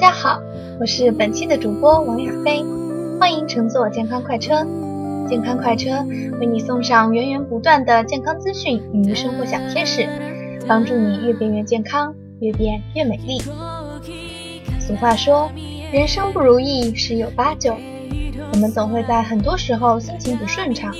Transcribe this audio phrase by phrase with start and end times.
[0.00, 0.40] 大家好
[0.80, 2.64] 我是本期的主播王亚飞，
[3.20, 4.66] 欢迎乘坐健康快车。
[5.28, 5.90] 健康快车
[6.40, 10.08] 为你送上源源不断的健康资讯与生活小贴士，
[10.66, 13.42] 帮助你越变越健康，越变越美丽。
[14.80, 15.50] 俗话说，
[15.92, 17.76] 人生不如意十有八九，
[18.54, 20.94] 我们总会在很多时候心情不顺畅，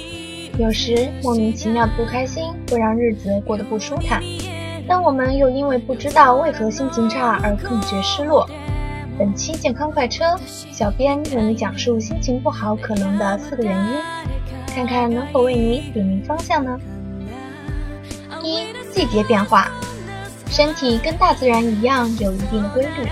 [0.59, 4.23] 有时莫名其妙的不开心会让日子过得不舒坦，
[4.87, 8.47] 但我们又因为不知道为何心情差而更觉失落。
[9.21, 10.25] 本期健康快车，
[10.73, 13.99] 小编为你讲述心情不好可能的四个原因，
[14.75, 16.81] 看看能否为你点明方向呢？
[18.43, 19.71] 一、季节变化，
[20.49, 23.07] 身体跟大自然一样有一定的规律，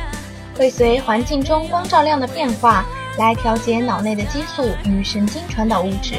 [0.56, 2.86] 会随环境中光照量的变化
[3.18, 6.14] 来调节脑内的激素与神经传导物质。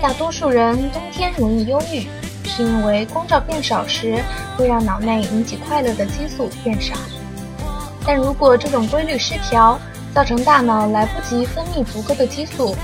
[0.00, 2.06] 大多数人冬天容易忧郁，
[2.44, 4.22] 是因为光照变少时
[4.56, 6.94] 会让脑内引起快乐的激素变少。
[8.08, 9.78] 但如果这种规律失调，
[10.14, 12.74] 造成大脑来不及分泌足够的激素，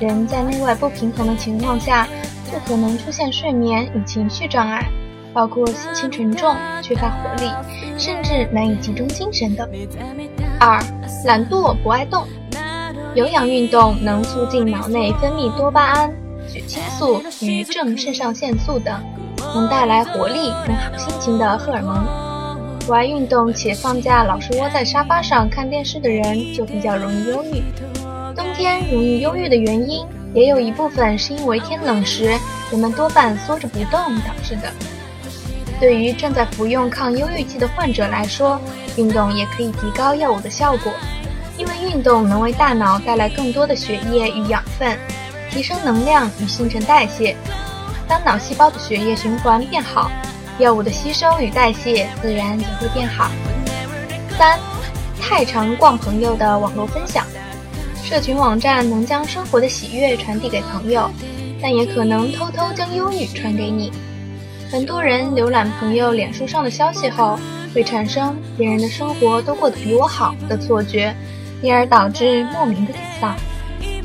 [0.00, 2.08] 人在内外不平衡的情况下，
[2.50, 4.88] 就可能出现睡眠与情绪障碍，
[5.34, 7.50] 包括心情沉重、缺乏活力，
[7.98, 9.68] 甚至难以集中精神等。
[10.58, 10.82] 二、
[11.26, 12.26] 懒惰不爱动，
[13.14, 16.10] 有氧运动能促进脑内分泌多巴胺、
[16.48, 18.98] 血清素与正肾上腺素等，
[19.54, 22.29] 能带来活力跟好心情的荷尔蒙。
[22.90, 27.62] 不爱运动且放假老是窝在沙发上看电视的人，就比较容易忧郁。
[28.34, 32.36] 冬天容易忧郁的原因，也有一部分是因为天冷时
[32.68, 34.72] 人们多半缩着不动导致的。
[35.78, 38.60] 对于正在服用抗忧郁剂的患者来说，
[38.96, 40.92] 运动也可以提高药物的效果，
[41.56, 44.98] 因为运动能为大脑带来更多的血液与养分，
[45.48, 47.36] 提升能量与新陈代谢。
[48.08, 50.10] 当脑细胞的血液循环变好。
[50.60, 53.30] 药物的吸收与代谢自然也会变好。
[54.38, 54.58] 三，
[55.18, 57.26] 太常逛朋友的网络分享，
[58.04, 61.10] 社群网站能将生活的喜悦传递给朋友，
[61.62, 63.90] 但也可能偷偷将忧郁传给你。
[64.70, 67.38] 很多人浏览朋友脸书上的消息后，
[67.74, 71.14] 会产生别人的生活都过得比我好的错觉，
[71.62, 73.34] 因而导致莫名的沮丧。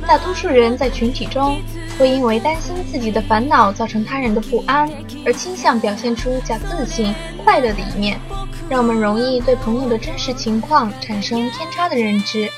[0.07, 1.61] 大多数人在群体中。
[1.97, 4.85] 会因为担心自己的烦恼造成他人的不安，
[5.25, 8.19] 而倾向表现出较自信、快乐的一面，
[8.67, 12.49] 让我们容易对朋友的真实情况产生偏差的认知，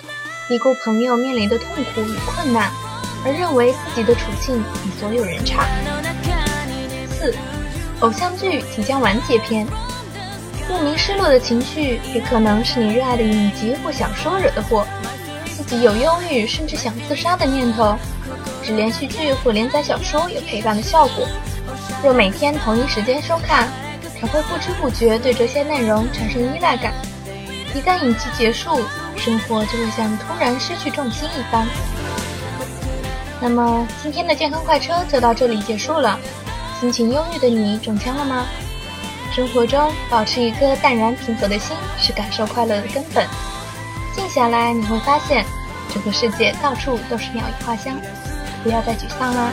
[0.47, 2.72] 低估朋友面临的痛苦与困难，
[3.24, 5.68] 而认为自己的处境比所有人差。
[7.08, 7.35] 四，
[8.00, 9.68] 偶像剧即将完结篇，
[10.68, 14.84] 莫名失落的情绪也可能是你热爱的影集或小说惹的祸，
[15.67, 17.97] 己有忧郁甚至想自杀的念头。
[18.63, 21.25] 是连续剧或连载小说有陪伴的效果。
[22.03, 23.69] 若每天同一时间收看，
[24.19, 26.94] 常会不知不觉对这些内容产生依赖感。
[27.73, 28.81] 一旦影集结束，
[29.16, 31.66] 生活就会像突然失去重心一般。
[33.39, 36.19] 那么今天的健康快车就到这里结束了。
[36.81, 38.45] 心情忧郁的你中枪了吗？
[39.34, 43.25] 生活中保持一颗淡然平和的心是感受快乐的根本。
[44.16, 45.45] 静下来，你会发现，
[45.93, 47.95] 这个世界到处都是鸟语花香。
[48.63, 49.51] 不要再沮丧了！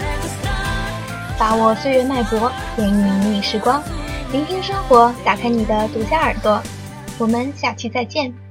[1.38, 3.82] 把握岁月脉搏，给你迷你时光，
[4.32, 6.60] 聆听生活，打开你的独家耳朵。
[7.18, 8.43] 我们下期再见。